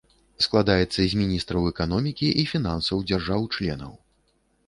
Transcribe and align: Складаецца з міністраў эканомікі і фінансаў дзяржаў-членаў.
Складаецца 0.43 1.01
з 1.11 1.19
міністраў 1.19 1.67
эканомікі 1.71 2.27
і 2.43 2.45
фінансаў 2.53 3.05
дзяржаў-членаў. 3.09 3.93